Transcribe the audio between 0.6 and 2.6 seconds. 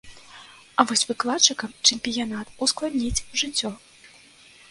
А вось выкладчыкам чэмпіянат